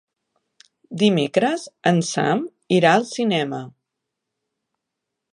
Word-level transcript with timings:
Dimecres 1.01 1.65
en 1.91 1.99
Sam 2.11 2.41
irà 2.77 2.93
al 3.01 3.05
cinema. 3.13 3.59